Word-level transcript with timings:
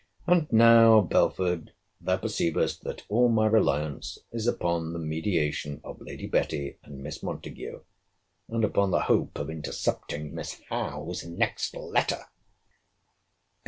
And 0.25 0.51
now, 0.51 1.01
Belford, 1.01 1.73
thou 2.01 2.17
perceivest, 2.17 2.81
that 2.85 3.03
all 3.07 3.29
my 3.29 3.45
reliance 3.45 4.17
is 4.31 4.47
upon 4.47 4.93
the 4.93 4.97
mediation 4.97 5.79
of 5.83 6.01
Lady 6.01 6.25
Betty 6.25 6.77
and 6.81 7.03
Miss 7.03 7.21
Montague, 7.21 7.81
and 8.49 8.63
upon 8.65 8.89
the 8.89 9.01
hope 9.01 9.37
of 9.37 9.51
intercepting 9.51 10.33
Miss 10.33 10.59
Howe's 10.69 11.23
next 11.23 11.75
letter. 11.75 12.25